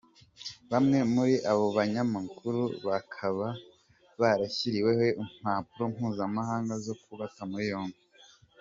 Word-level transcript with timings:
Bamwe 0.71 0.97
muri 1.13 1.35
abo 1.51 1.65
banyamakuru 1.77 2.61
bakaba 2.87 3.47
barashyiriweho 4.21 5.03
impapuro 5.21 5.83
mpuzamahanga 5.93 6.73
zo 6.85 6.93
kubata 7.03 7.43
muri 7.51 7.65
yombi. 7.73 7.99